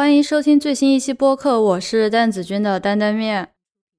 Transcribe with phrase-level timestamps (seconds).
[0.00, 3.50] 欢迎收听最新一期播客，我是蛋子君的担担面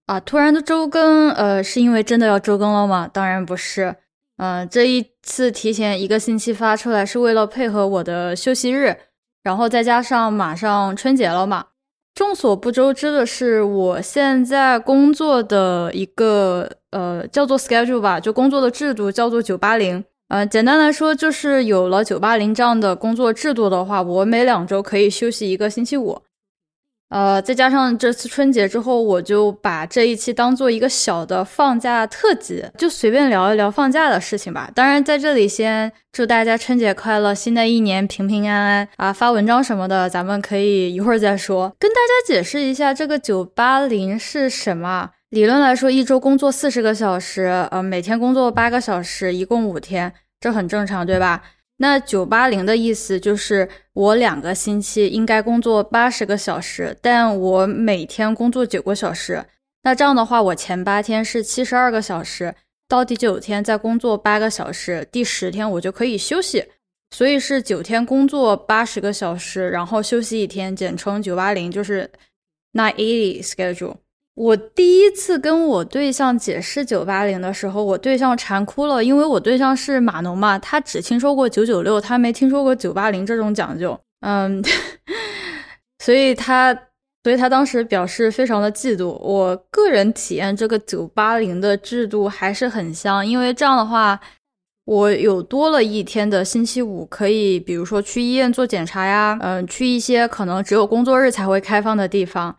[0.08, 0.20] 啊。
[0.20, 3.08] 突然的周更，呃，是因为真的要周更了吗？
[3.08, 3.97] 当然不是，
[4.38, 8.98] 嗯，这一次提前一个星期发出来，是为了配合我的休息日，
[9.44, 11.67] 然后再加上马上春节了嘛。
[12.15, 20.04] 众所不周知的是，我现在工作的一个呃叫做 schedule 吧，就工作的制度叫做九八零。
[20.32, 26.22] 呃，简单来说，就是有了九八零这样的工作制度的话，我每两周可以休息一个星期五。
[27.09, 34.72] 呃，再加上这次春节之后，我就把这一期当做一个小的放假特辑，就随便聊一聊放假的事情吧。
[34.73, 39.11] 当然，在这里先祝大家春节快乐，新的一年平平安安啊！
[39.11, 41.75] 发文章什么的，咱们可以一会儿再说。
[41.77, 45.09] 跟大家解释一下，这个九八零是什么？
[45.31, 51.41] 理论来说，一周工作四十个小时，呃，每天工作八个小时，一共五天，这很正常，对吧？
[51.77, 59.45] 那九八零的意思就是我两个星期应该工作八十个小时，但我每天工作九个小时。
[59.83, 62.53] 那这样的话，我前八天是七十二个小时，
[62.89, 66.66] 到第九天再工作八个小时，第十天我就可以休息。
[67.16, 72.11] 所以是九天工作八十个小时，然后休息一天，简称九八零，就是
[72.73, 73.95] nine eighty schedule。
[74.33, 84.63] 我第一次跟我对象解释九八零的时候，我对象馋哭了，因为我对象是码农嘛，他只听说过九九六，他没听说过九八零这种讲究，嗯，
[85.99, 86.73] 所以他，
[87.23, 89.09] 所以他当时表示非常的嫉妒。
[89.09, 94.17] 我个人体验这个九八零的制度还是很香，因为这样的话，
[94.85, 102.55] 我有多了一天的星期五，可以比如说去医院做检查呀，嗯，去一些可能只有工作日才会开放的地方。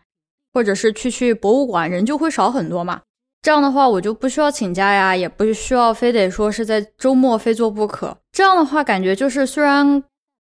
[0.53, 3.01] 或者是去去博物馆，人就会少很多嘛。
[3.43, 8.17] 这样的话，我就不需要请假呀，也不需要非得说是在周末非做不可。
[8.31, 10.03] 这样的话，感觉就是虽然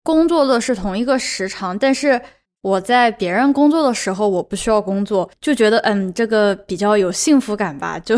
[0.04, 2.20] 工作的是同一个时长，但是
[2.62, 7.98] 我在别人工作的时候，我不需要工作，就觉得嗯，这个比较有幸福感吧。
[7.98, 8.16] 就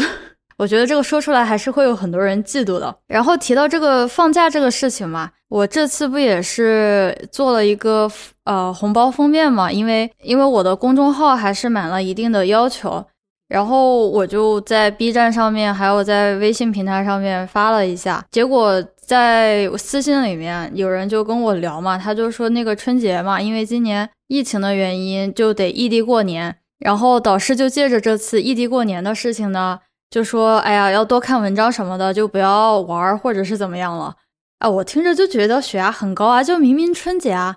[0.58, 2.94] 我觉得这个说出来还是会有很多人嫉妒的。
[3.06, 5.30] 然后提到这个放假这个事情嘛。
[5.48, 8.10] 我这次不也是做了一个
[8.42, 9.70] 呃红包封面嘛？
[9.70, 13.06] 因为因为我的公众号还是满了一定的要求，
[13.46, 29.78] 然后我就在 B 站上面还有在微信平台上面发了一下，结果在私信里面有人就跟我聊嘛，他就说那个春节嘛，因为今年疫情的原因就得异地过年，然后导师就借着这次异地过年的事情呢，
[30.10, 34.14] 就说哎呀要多看文章什么的，就不要玩或者是怎么样了。
[34.58, 36.42] 啊，我听着就觉得血压很高啊！
[36.42, 37.56] 就明明春节啊，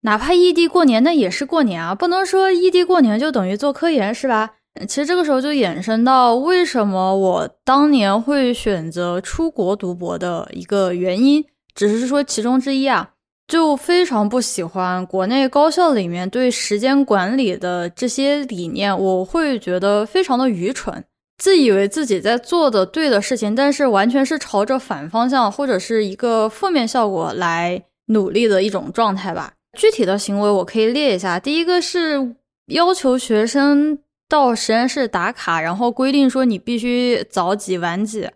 [0.00, 4.50] 哪怕异地过年，那也是过年啊，不能说异地过年就等于做科研是吧？
[4.88, 11.44] 其实这个时候就衍生到为什么我当年会选择出国读博的一个原因，
[11.74, 13.10] 只是说其中之一啊，
[13.46, 21.04] 就非常不喜欢国内高校里面对时间管理的这些理念，我会觉得非常的愚蠢。
[21.40, 29.54] 自以为自己在做的对的事情，但是完全是朝着反方向或者是一个负面效果来努力的一种状态吧。
[29.78, 32.36] 具体的行为我可以列一下：第一个是
[32.66, 38.28] 要求学生到实验室打卡，然后规定说你必须早几晚几。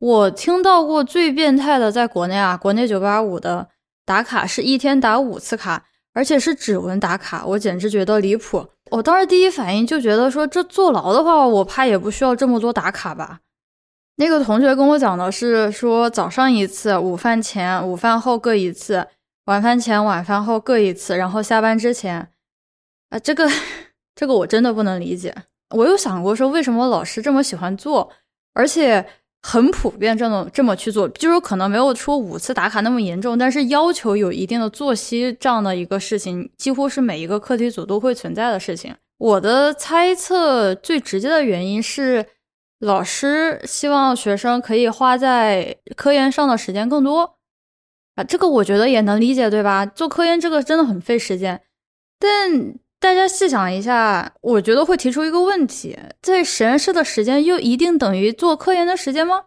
[0.00, 3.68] 我听到过最变态的，在国内啊，国内九八五的
[4.04, 8.66] 打卡是一天打五次卡，而且是指纹打卡，我简直觉得离谱。
[8.90, 13.40] 我当时第一反应就觉得说，这坐牢的话，我怕也不需要这么多打卡吧。
[14.16, 19.06] 那个同学跟我讲的是说，早上一次，午饭前、午饭后各一次，
[19.46, 22.30] 晚饭前、晚饭后各一次，然后下班之前。
[23.10, 23.48] 啊，这个
[24.14, 25.34] 这个我真的不能理解。
[25.70, 28.10] 我有想过说，为什么老师这么喜欢做，
[28.54, 29.06] 而且。
[29.48, 38.92] 很普遍，这种这么去做，就是可能没有说五次打卡那么严重，但是要求有一定的作息这样的一个事情，几乎是每一个课题组都会存在的事情。
[39.18, 42.26] 我的猜测最直接的原因是，
[42.80, 47.36] 老师希望学生可以花在科研上的时间更多
[48.16, 49.86] 啊，这个我觉得也能理解，对吧？
[49.86, 51.62] 做科研这个真的很费时间，
[52.18, 52.74] 但。
[53.06, 59.44] 大家细想一下，我觉得会提出一个问题：在实验室的时间又一定等于做科研的时间吗？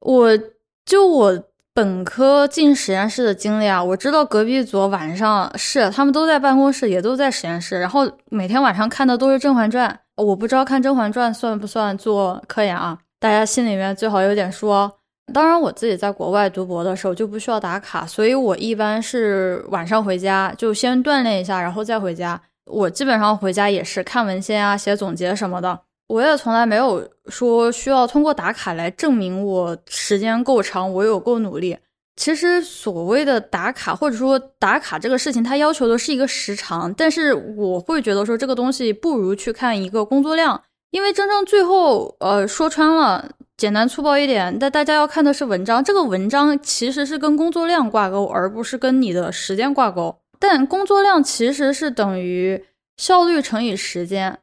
[0.00, 0.38] 我
[0.84, 9.88] 就我本科进实验室的经历啊，我知道隔壁组晚上是他们都在办公室，也都在实验室，然后每天晚上看的都是《甄嬛传》。
[10.22, 12.98] 我不知道看《甄嬛传》算不算做科研啊？
[13.18, 14.92] 大家心里面最好有点数哦。
[15.32, 22.40] 当然，我自己在国外读博的时候就不需要打卡，所以我一般是晚上回家就先锻炼一下，然后再回家。
[22.66, 25.78] 我基本上回家也是看文献啊、写总结什么的。
[26.08, 31.76] 我也从来没有说需要通过打卡来证明我时间够长，我有够努力。
[32.16, 40.62] 其实所谓的打卡，或者说打卡这个事情，它要求的是一个时长，但是我会觉得说这个东西不如去看一个工作量，
[40.92, 50.18] 因为真正最后，呃，说穿了，简单粗暴一点，但大家要看的是文章，这个文章其实是跟工作量挂钩，而不是跟你的时间挂钩。
[50.38, 52.64] 但工作量其实是等于
[52.96, 54.38] 效率乘以时间，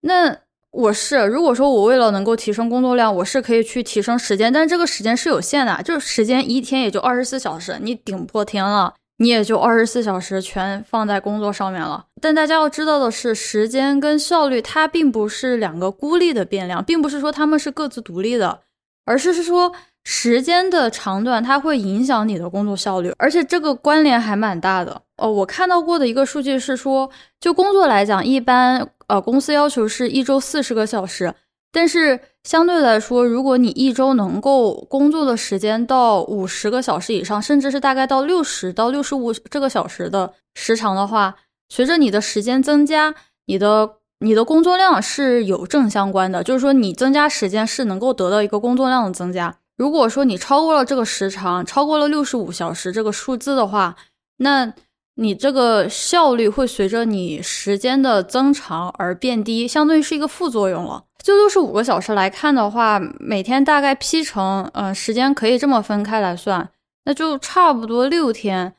[0.00, 0.38] 那。
[0.70, 12.06] 我是，如果说我为了能够提升工作量，我是可以去提升时间，但这个时间是有限的，就是时间一天也就二十四小时，你顶破天了，你也就二十四小时全放在工作上面了。
[12.20, 18.60] 但大家要知道的是，时间跟效率它并不是两个孤立的变量，并不是说它们是各自独立的，
[19.04, 19.72] 而是是说
[20.04, 25.02] 时间的长短它会影响你的工作效率，而且这个关联还蛮大的。
[25.16, 27.10] 哦，我看到过的一个数据是说，
[27.40, 28.88] 就工作来讲，一般。
[29.08, 31.34] 呃，公司要求是一周四十个小时，
[31.70, 41.36] 但是相对来说，如果你一周能够工作的时间到五十个小时以上，甚至是大概到六十到六十五这个小时的时长的话，
[41.68, 43.14] 随着你的时间增加，
[43.46, 49.56] 你的你的工作量是有正相关的，就是说你增加时间是能够得到一个工作量的增加。
[49.76, 53.96] 如果说你超过了这个时长，超过了六十五小时这个数字的话，
[54.38, 54.74] 那。
[55.20, 61.06] 你这个效率会随着你时间的增长而变低，相当于是一个副作用了。
[61.22, 66.68] 就六十五个小时来看的话，每天大概劈成，嗯，时间可以这么分开来算，
[67.04, 68.74] 那就差不多六天，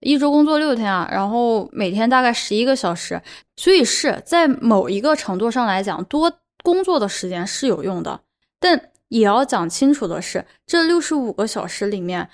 [0.00, 3.20] 一周工作六天啊，然后每天大概十一个小时，
[3.56, 6.32] 所以是在某一个程度上来讲，多
[6.62, 8.20] 工作的时间是有用的，
[8.60, 12.28] 但也要讲清楚的是，这六十五个小时里面，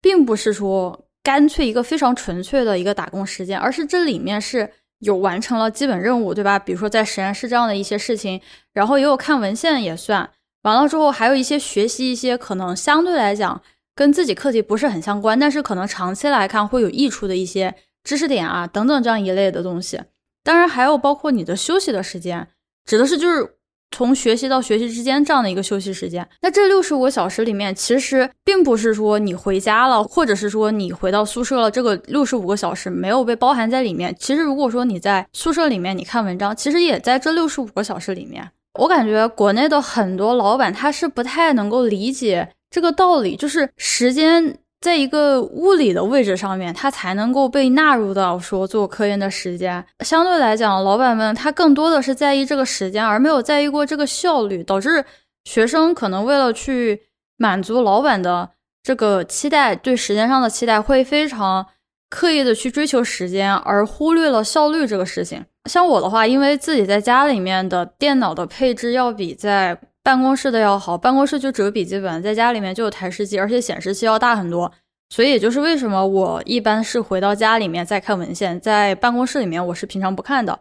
[0.00, 1.04] 并不是说。
[1.20, 6.58] 干脆一个非常纯粹的一个打工时间，而是这里面是有完成了基本任务，对吧？
[6.58, 8.40] 比如说在实验室这样的一些事情，
[8.72, 10.28] 然后也有看文献也算
[10.62, 13.62] 完了之后，还有一些学习一些可能相对来讲
[13.94, 20.00] 跟自己课题不是很相关，但是可能长期来看会有益处的一些知识点啊等等这样一类的东西。
[20.42, 22.48] 当然还有包括你的休息的时间，
[22.84, 23.57] 指的是就是。
[23.90, 34.14] 从学习到学习之间这样的一个休息时间，那这六十五个小时里面，其实并不是说你回家了，或者是说你回到宿舍了，这个六十五个小时没有被包含在里面。
[34.18, 38.48] 其实如果说你在宿舍里面你看文章，其实也在这六十五个小时里面。
[38.78, 44.58] 我感觉国内的很多老板他是不太能够理解这个道理，就是时间。
[44.80, 49.84] 在一个物理的位置上面，它才能够被纳入到说做科研的时间。
[50.00, 55.04] 相对来讲，老板们他更多的是在意这个时间，而没有在意过这个效率，导致
[55.44, 57.02] 学生可能为了去
[57.36, 58.48] 满足老板的
[58.82, 61.66] 这个期待，对时间上的期待，会非常
[62.08, 65.44] 刻意的去追求时间，而忽略了效率这个事情。
[65.64, 69.78] 像我的话，因为自己在家里面的电脑的配置要比在
[70.08, 74.72] 办公室的要好，办公室就只有笔记本，在家里面就有台式机，而且显示器要大很多，
[75.10, 80.58] 所以也就是为什么我一般是回到家里面再看文献，在办公室里面我是平常不看的，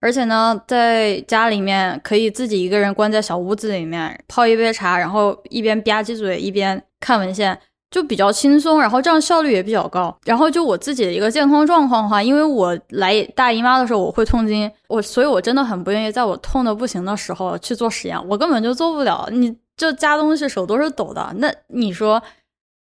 [0.00, 7.58] 而且呢，在家里面可以自己一个人关在小屋子里面泡一杯茶，然后一边吧唧嘴一边看文献。
[7.94, 10.12] 就比较轻松，然后这样效率也比较高。
[10.24, 19.28] 然后就我自己的一个健康状况的话，因为我来大姨妈的时候我会痛经，我所以我真的很不愿意在我痛的不行的时候去做实验，我根本就做不了。
[19.30, 22.20] 你就加东西手都是抖的，那你说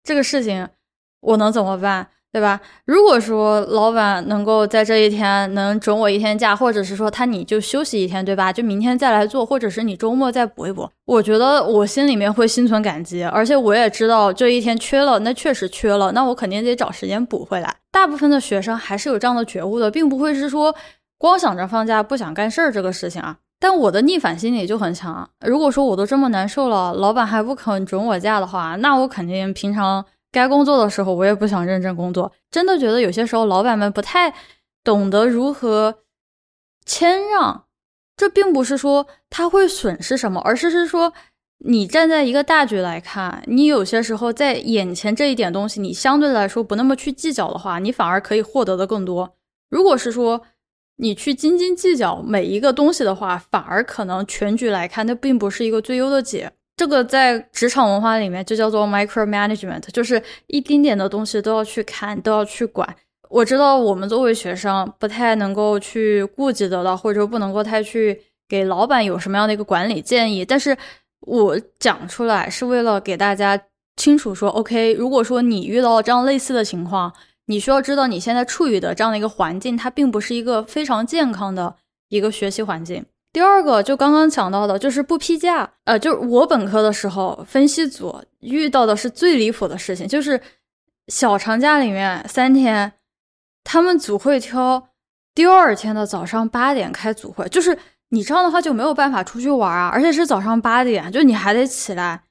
[0.04, 0.68] 这个事情
[1.22, 2.06] 我能怎么办？
[2.32, 2.60] 对吧？
[2.84, 8.52] 如果说老板能够在这一天能准我一天假，或者是说他你就休息一天，对吧？
[8.52, 17.74] 就明天再来做，或者是你周末再补一补，我觉得我心里面会心存感激，而且我也知道这一天缺了，那确实缺了，那我肯定得找时间补回来。
[17.90, 20.72] 大部分的学生还是有这样的觉悟的，并不会是说
[21.18, 23.38] 光想着放假不想干事儿这个事情啊。
[23.58, 30.04] 但我的逆反心理就很强，如果说我都这么难受了，老板还不肯准我假的话，那我肯定平常。
[30.32, 32.32] 该工作的时候，我也不想认真工作。
[32.50, 34.34] 真的觉得有些时候，老板们不太
[34.84, 36.00] 懂得如何
[36.84, 37.64] 谦让。
[38.16, 41.12] 这并不是说他会损失什么，而是是说，
[41.64, 49.36] 你站在一个大局来看，你有些时候在眼前这一点东西，你相对来说不那么去计较的话，你反而可以获得的更多。
[49.70, 50.42] 如果是说
[50.96, 56.52] 你去斤斤计较每一个东西的话，反而可能全局来看，那并不是一个最优的解。
[56.80, 62.96] 这个在职场文化里面就叫做 micro management，就是一丁点的东西都要去看，都要去管。
[63.28, 68.18] 我知道我们作为学生不太能够去顾及得到，或者说不能够太去
[68.48, 70.42] 给老板有什么样的一个管理建议。
[70.42, 70.74] 但是
[71.26, 73.62] 我讲出来是为了给大家
[73.96, 77.12] 清楚说，OK，如果说你遇到这样类似的情况，
[77.44, 81.76] 你需要知道你现在处于的这样的一个环境，它并不是一个非常健康的
[82.08, 83.04] 一个学习环境。
[83.32, 85.70] 第二个就刚刚讲到的，就是不批假。
[85.84, 90.40] 呃，就是我本科的时候，分析组遇到的是最离谱的事情，就是
[91.08, 92.92] 小长假里面三天，
[93.62, 94.88] 他们组会挑
[95.34, 102.24] 第二天的早上八点开组会，就是你这样的话就没有办法出去玩啊，而且是早上八点，就你还得起来。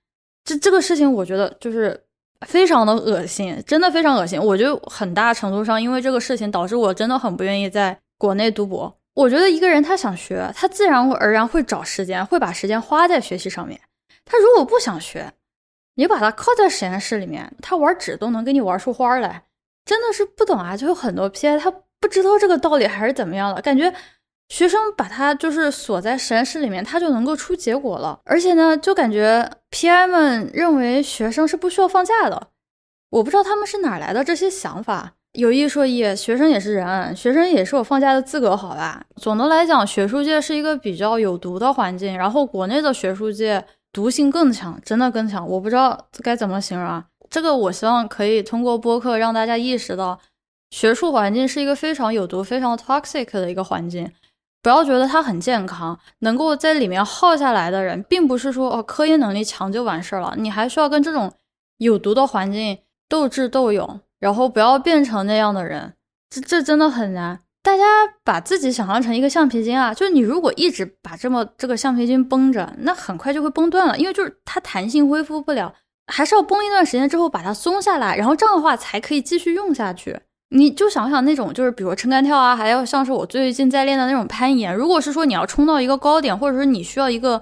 [0.44, 1.98] 这这个事情，我觉得就是
[2.46, 4.38] 非常的恶心，真的非常恶心。
[4.38, 8.99] 我觉得很大程度上，因为这个事情导致我真的很不愿意在国内读博。
[9.16, 13.80] 我觉得一个人他想学，他自然而然会找时间，会把时间花在学习上面。
[14.24, 15.34] 他如果不想学，
[15.96, 19.44] 你把他铐在实验室里面，他玩纸都能给你玩出花来，
[19.84, 20.78] 真的是不懂啊！
[20.78, 23.94] 就有很多 PI 他不知道这个道理还是怎么样的，感觉
[24.48, 28.22] 学生把他就是锁在实验室里面，他就能够出结果了。
[28.24, 32.52] 而且呢，就感觉 PI 们认为学生是不需要放假的，
[33.10, 35.16] 我不知道他们是哪来的这些想法。
[35.40, 39.02] 有一说一，学生也是人，学生也是有放假的资格，好吧？
[39.16, 45.48] 总的来讲，学术界是一个比较有毒的环境，然后国内的学术界毒性更强，真的更强。
[45.48, 47.06] 我不知道该怎么形容啊。
[47.30, 50.20] 这个我希望可以通过播客让大家意识到，
[50.72, 54.12] 学术环境是一个非常有毒、非常 toxic 的一个环境。
[54.62, 61.32] 不要觉得它很健康，能够在里面耗下来的人，并不是说哦科研能力强就完事儿了，你还需要跟这种
[61.78, 64.02] 有毒的环境斗智斗勇。
[64.20, 65.94] 然后不要变成那样的人，
[66.30, 67.40] 这这真的很难。
[67.62, 67.84] 大家
[68.24, 75.74] 把自己想象成一个橡皮筋啊，就是你如果一直把这么这个橡皮筋绷着，那很快就会崩断了，因为就是它弹性恢复不了，
[76.08, 80.18] 还是要绷一段时间之后把它松下来，然后这样的话才可以继续用下去。
[80.50, 87.42] 你就想想那种就是比如撑杆跳啊，还要像是我最近在练的那种攀岩，如果是说你要冲到一个高点，或者说你需要一个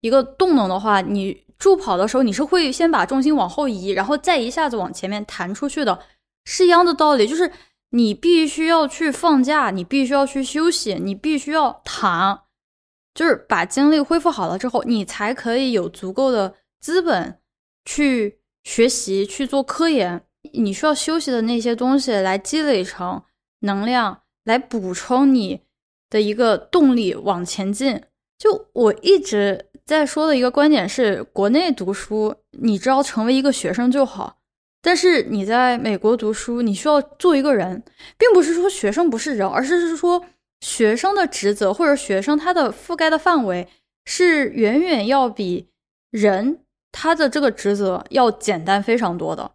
[0.00, 1.44] 一个动能的话，你。
[1.60, 6.00] 助跑的时候，你是会先把重心往后移，然后再一下子往前面弹出去的，
[6.46, 7.28] 是一样的道理。
[7.28, 7.52] 就是
[7.90, 12.44] 你必须要去放假，你必须要去休息，你必须要躺，
[13.14, 17.38] 就是把精力恢复好了之后，你才可以有足够的资本
[17.84, 20.24] 去学习、去做科研。
[20.54, 23.22] 你需要休息的那些东西来积累成
[23.60, 25.60] 能量，来补充你
[26.08, 28.02] 的一个动力往前进。
[28.38, 29.66] 就我一直。
[29.90, 34.36] 再说的一个观点是，国内读书，你只要成为一个学生就好。
[34.80, 37.82] 但是你在美国读书，你需要做一个人，
[38.16, 40.24] 并不是说学生不是人，而是是说
[40.60, 43.66] 学生的职责或者学生他的覆盖的范围
[44.04, 45.70] 是远远要比
[46.12, 46.60] 人
[46.92, 49.50] 他的这个职责要简单非常多的。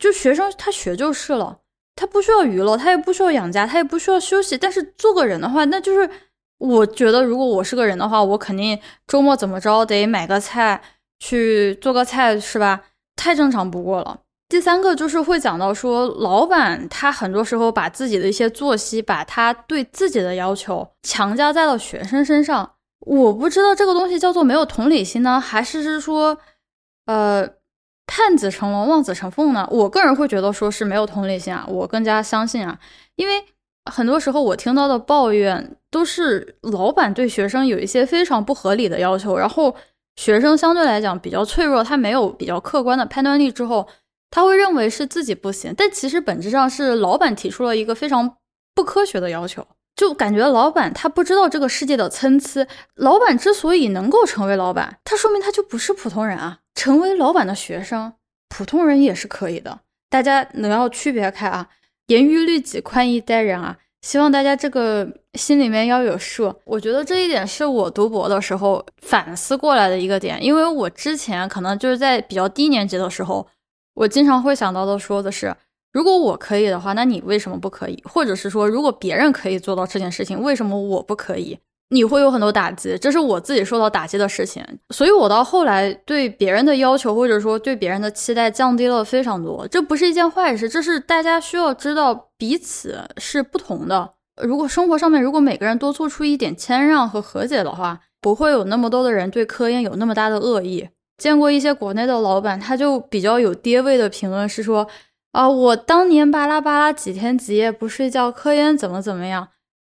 [0.00, 1.60] 就学生他学就是了，
[1.94, 4.58] 他不需要娱乐，他也不需要养家，他也不需要休息。
[4.58, 6.10] 但是做个人的话，那就是。
[6.58, 10.80] 我觉得，如果我是个人的话，我肯定周末怎么着得买个菜
[11.18, 12.82] 去做个菜，是吧？
[13.14, 14.20] 太正常不过了。
[14.48, 22.72] 第三个就是会讲到说，老板他很多时候把自己的一些作息，把他对自己的要求强加在了学生身上。
[23.00, 26.38] 我不知道这个东西叫做没有同理心呢，还是是说，
[27.04, 27.46] 呃，
[28.06, 29.68] 盼子成龙，望子成凤呢？
[29.70, 32.78] 我个人会觉得说是没有同理心啊，我更加相信啊，
[33.16, 33.44] 因为。
[33.86, 39.74] 很多时候，我听到的抱怨都是老板对学生有一些非常不合理的要求，然后
[40.16, 43.88] 学生相对来讲比较脆弱，他没有比较客观的判断力之后，
[44.30, 48.36] 他会认为是自己不行，但其实本质上是老板提出了一个非常
[48.74, 52.66] 不科学的要求，就感觉老板他不知道这个世界的参差。
[52.96, 56.58] 老板之所以能够成为老板，他说明他就不是普通人啊。
[56.74, 58.12] 成为老板的学生，
[58.48, 61.68] 普通人也是可以的，大家能要区别开啊。
[62.06, 63.76] 严于律己，宽以待人啊！
[64.02, 66.54] 希望大家这个心里面要有数。
[66.64, 73.46] 我觉得这一点是我读博的时候反思过来的一个点，因为我之前可能就是在比较低年级的时候，
[73.94, 75.52] 我经常会想到的说的是，
[75.92, 78.00] 如果我可以的话，那你为什么不可以？
[78.04, 81.58] 或者是说，如果别人可以做到这件事情，为什么我不可以？
[81.90, 89.66] 你会有很多打击，这是我自己受到打击的事情，所以我到后来对别人的要求或者说对别人的期待降低了非常多。
[89.68, 94.14] 这不是一件坏事，这是大家需要知道彼此是不同的。
[94.42, 100.88] 如果生活上面如果每个人多做出一点谦让和和解的话，不会有那么多的人对科研有那么大的恶意。
[101.16, 104.86] 见过一些国内的老板，他就比较有爹味的评论是说
[105.32, 109.48] 啊，我当年巴拉巴拉几天几夜不睡觉，科研怎么怎么样。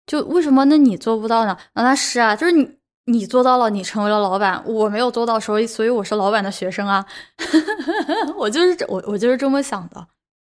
[0.06, 1.56] 就为什么那你做不到呢？
[1.74, 2.68] 啊，那是啊，就是你
[3.06, 7.04] 你做到了，你成为了老板，我没有做到，所以所以我是老板的学生啊，
[8.36, 10.06] 我就是我我就是这么想的。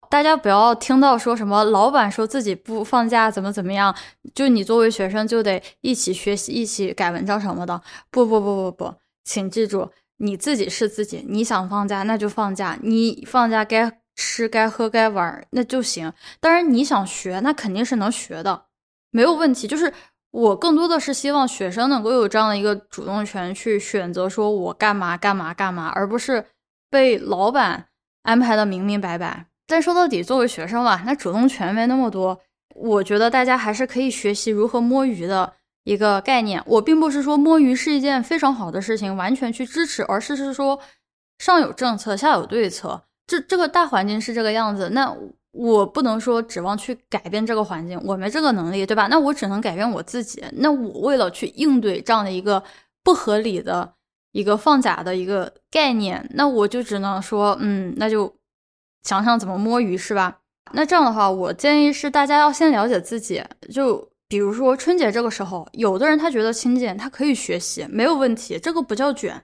[0.08, 3.94] 大家不要听到说什么老板说自己不放假怎么怎么样，
[4.34, 7.80] 就你作为学生就得一起学习，一起改文章什么的。
[8.10, 16.12] 不不不不不，请记住，你自己是自己，你想放假那就放假，你放假该吃该喝该玩那就行。
[16.40, 18.64] 当然你想学，那肯定是能学的。
[19.10, 19.92] 没有问题，就是
[20.30, 26.44] 我更多的是希望学生能够有这样的一个主动权，去选择说我干嘛干嘛干嘛，而不是
[26.90, 27.86] 被老板
[28.22, 29.46] 安排的明明白白。
[29.66, 32.40] 但说到底，作为学生嘛，那主动权没那么多。
[32.74, 35.52] 我觉得大家还是可以学习如何摸鱼的
[35.84, 36.62] 一个概念。
[36.66, 40.80] 我并不是说摸鱼是一件非常好的事情，完全去支持，而是是说
[41.38, 43.02] 上有政策，下有对策。
[43.26, 45.16] 这这个大环境是这个样子，那
[45.52, 49.08] 我不能说指望去改变这个环境，我没这个能力，对吧？
[49.08, 50.44] 那我只能改变我自己。
[50.52, 52.62] 那我为了去应对这样的一个
[53.02, 53.94] 不合理的
[54.32, 58.32] 一个放假的一个概念，那我就只能说，嗯，那就
[59.02, 60.38] 想想怎么摸鱼，是吧？
[60.72, 63.42] 那这样的话，我建议是大家要先了解自己。
[63.72, 69.42] 就比如说春节这个时候，有的人他觉得轻简，他可以学习，没有问题，这个不叫卷。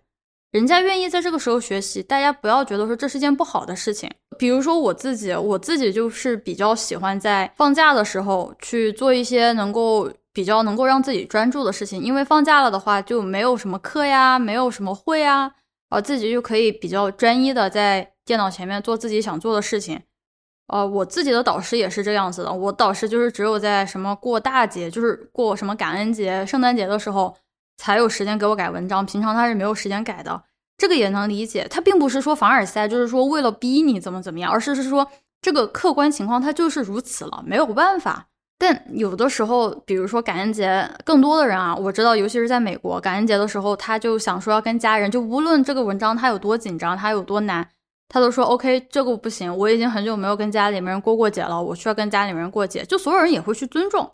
[0.52, 4.10] 人家愿意在这个时候学习，大家不要觉得说这是件不好的事情。
[4.38, 15.50] 比如说我自己，我自己就是比较喜欢在放假的时候去做一些能够比较能够让自己专注的事情，因为放假了的话就没有什么课呀，没有什么会啊，
[15.88, 20.00] 啊，自己就可以比较专一的在电脑前面做自己想做的事情。
[20.68, 22.52] 呃，我自己的导师也是这样子的。
[22.52, 27.34] 我导师就是只有在什么过大节，就是过什么感恩节、圣诞节的时候，
[27.76, 29.04] 才有时间给我改文章。
[29.04, 30.42] 平常他是没有时间改的，
[30.76, 31.66] 这个也能理解。
[31.68, 38.26] 他并不是说凡尔赛，就是说为了逼你怎么怎么样，而是是说这个客观情况他就是如此了，没有办法。
[38.58, 47.68] 但有的时候，比如说感恩节，更多的人啊，我知道，尤其是在美国，感恩节的时候，他就想说要跟家人，就无论这个文章他有多紧张，他有多难。
[48.08, 54.10] 他都说 OK，这个不行，我已经很久没有跟家里面人过过节了，我需要跟家里面人过节，就所有人也会去尊重，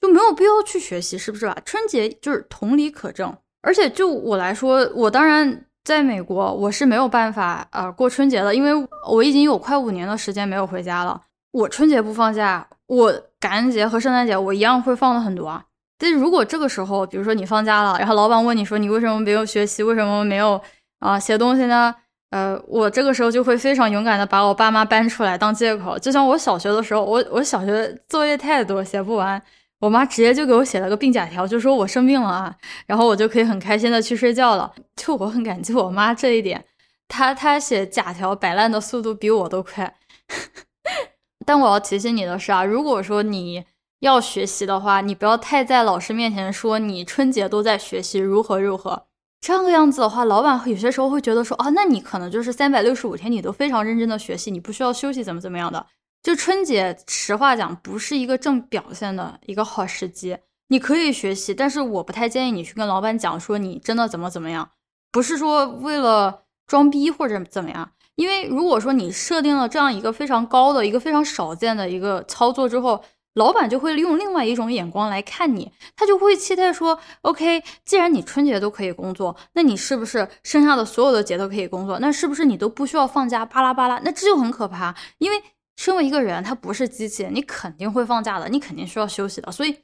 [0.00, 1.56] 就没有必要去学习，是不是吧？
[1.64, 8.72] 春节就是同理可证，而且就我来说，我当然在美国，我是没有办法呃过春节的，因为
[9.08, 11.20] 我已经有快五年的时间没有回家了。
[11.52, 15.64] 我春节不放假，我感恩节和圣诞节我一样会放的很多啊。
[15.98, 20.60] 但如果这个时候，比如说你放假了，然后老板问你说你为什么没有学习，为什么没有
[20.98, 21.94] 啊写东西呢？
[22.30, 29.40] 呃，我这个时候就会非常勇敢的把我爸妈搬出来当借口，就像我小学的时候，我我小学作业太多写不完，
[29.80, 32.56] 我妈直接就给我写了个病假条，就说我生病了啊，
[32.86, 34.72] 然后我就可以很开心的去睡觉了。
[34.96, 36.64] 就我很感激我妈这一点，
[37.08, 39.94] 她她写假条摆烂的速度比我都快。
[41.44, 43.64] 但我要提醒你的是啊，如果说你
[44.00, 49.06] 要学习的话，你不要太在老师面前说你春节都在学习如何如何。
[49.40, 55.86] 这个样子的话，老板有些时候会觉得说啊，那你可能就是三百六十五天你都非常认真的学习，你不需要休息怎么怎么样的。
[56.22, 60.36] 就春节，实话讲，不是一个正表现的一个好时机。
[60.68, 64.70] 你可以学习，但是我不太建议你去跟老板讲说你真的怎么怎么样，
[65.12, 67.92] 不是说为了装逼或者怎么样。
[68.16, 81.98] 因为如果说你设定了这样一个非常高的一个非常少见的一个操作之后，老板就会用另外一种眼光来看你，他就会期待说：“OK，既然你春节都可以工作，那你是不是剩下的所有的节都可以工作？
[82.00, 83.44] 那是不是你都不需要放假？
[83.44, 84.94] 巴拉巴拉，那这就很可怕。
[85.18, 85.42] 因为
[85.76, 89.52] 身为一个人，他不是机器，你肯定会放假的，你肯定需要休息的。
[89.52, 89.76] 所以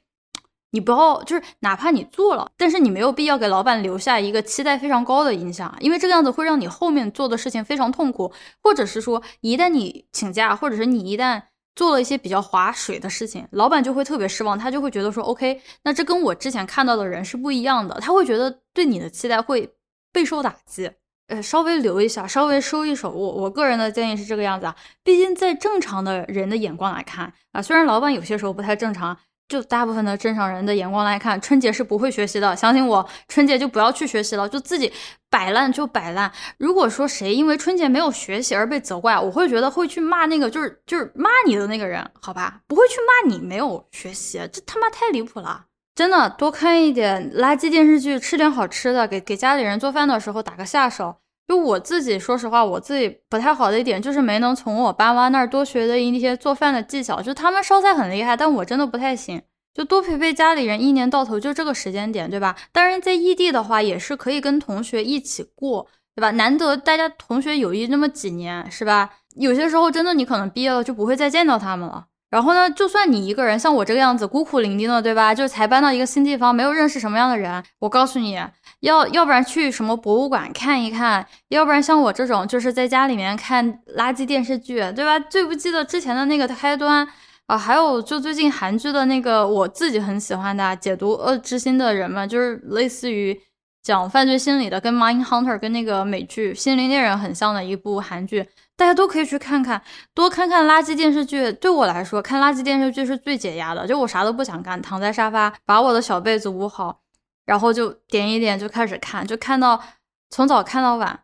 [0.71, 11.43] 你不要就是哪怕你做了，但是你没有必要给老板留下一个期待非常高的印象，因为这个样子会让你后面做的事情非常痛苦，或者是说一旦你请假，或者是你一旦。
[11.75, 19.73] 做了一些比较划水的事情，老板就会特别失望，他就会觉得说，OK，那这跟我之前看到的人是不一样的，他会觉得对你的期待会
[20.11, 20.91] 备受打击，
[21.33, 23.09] 呃，稍微留一下，稍微收一手。
[23.09, 29.17] 我我个人的建议是这个样子啊，毕竟在正常的人的眼光来看啊，虽然老板有些时候不太正常。
[29.49, 32.55] 就大部分的正常人的眼光来看，春节是不会学习的。
[32.55, 34.91] 相信我，春节就不要去学习了，就自己
[35.29, 36.31] 摆烂就摆烂。
[36.57, 42.61] 如果说谁因为春节没有学习而被责怪，我会觉得会去骂那个就是就是骂你的那个人，好吧？
[42.67, 45.65] 不会去骂你没有学习，这他妈太离谱了！
[45.93, 51.17] 真的，多看一点垃圾电视剧，吃点好吃的，给给家里人做饭的时候打个下手。
[51.47, 57.21] 就我自己，说实话，我自己不太好的一点就是没能从我爸妈那儿多学的一些做饭的技巧。
[57.21, 59.41] 就他们烧菜很厉害，但我真的不太行。
[59.73, 62.55] 就多陪陪家里人，一年到头就这个时间点，对吧？
[62.71, 66.31] 当然，在异地的话，也是可以跟同学一起过，对吧？
[66.31, 69.09] 难得大家同学友谊那么几年，是吧？
[69.35, 72.05] 有些时候真的，你可能毕业了就不会再见到他们了。
[72.29, 75.33] 然后呢，就算你一个人，像我这个样子孤苦伶仃的，对吧？
[75.33, 77.63] 就才搬到一个新地方，没有认识什么样的人。
[77.79, 78.39] 我告诉你
[78.83, 85.17] 要，要不然去什么博物馆看一看，要不然像我这种就是在家里面看垃圾电视剧，对吧？
[85.19, 87.07] 最不记得之前的那个开端
[87.47, 93.39] 啊，还有就最近韩剧的那个我自己很喜欢的解读恶之心的人们，就是类似于
[93.81, 98.49] 讲犯罪心理的，跟《Mind Hunter》跟那个美剧《心灵猎人》很像的一部韩剧。
[98.75, 99.81] 大家都可以去看看，
[100.15, 101.53] 多看看垃圾电视剧。
[101.53, 103.87] 对我来说，看垃圾电视剧是最解压的。
[103.87, 107.02] 就我啥都不想干，躺在沙发，把我的小被子捂好，
[107.45, 109.81] 然后就点一点就开始看，就看到
[110.29, 111.23] 从早看到晚。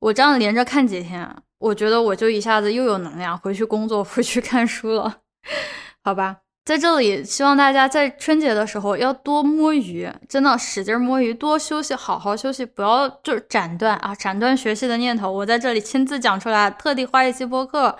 [0.00, 5.20] 我这样连着看几天，我觉得我就一下子又有能量回去工作，回去看书了，
[6.02, 6.38] 好吧。
[6.64, 15.28] 在这里，希望大家在春节的时候要多摸鱼，真的使劲摸鱼，多休息，好好休息，不要就是斩断啊，斩断学习的念头。
[15.28, 17.98] 我在这里亲自讲出来，特地花一期播客，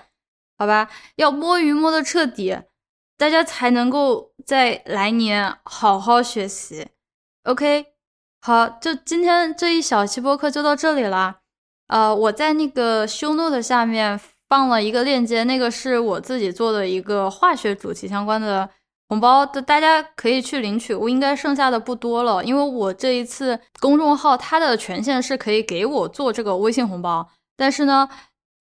[0.57, 0.89] 好吧？
[1.17, 2.57] 要摸鱼摸的彻底，
[3.19, 6.87] 大家才能够在来年好好学习。
[7.45, 7.87] OK，
[8.41, 11.39] 好，就今天这一小期播客就到这里了。
[11.89, 14.21] 呃，我在那个 show note 下面。
[14.53, 18.69] 放了一个链接，那个是我自己做的一个化学主题相关的
[19.09, 20.95] 红包的，大家可以去领取。
[20.95, 27.27] 我应该剩下的不多了，因为我这一次公众号它的权限是可以给我做这个微信红包，
[27.57, 28.07] 但是呢，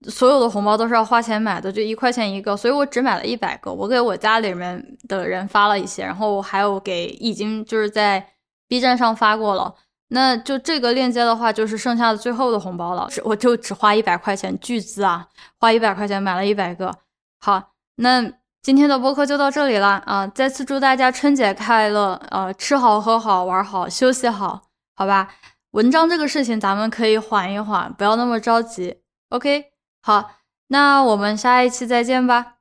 [0.07, 3.69] 所有的红包都是要花钱买的，就一块钱一个，所以我只买了一百个。
[3.73, 8.25] 我给我家里面的人发了一些，然后还有给已经就是在
[8.71, 9.75] B 站上发过了。
[10.13, 13.09] 那就这个链接的话，就是剩下的最后的红包了。
[13.25, 15.27] 我就只花一百块钱，巨资啊！
[15.59, 16.95] 花一百块钱买了一百个。
[17.37, 18.31] 好，那
[18.61, 20.25] 今天的播客就到这里了啊！
[20.27, 24.61] 再次祝大家春节快乐，呃，吃好喝好玩好休息好，
[24.95, 25.27] 好吧？
[25.71, 29.01] 文章这个事情咱们可以缓一缓，不要那么着急。
[29.31, 29.65] OK，
[30.01, 30.31] 好，
[30.67, 32.55] 那我们下一期再见吧。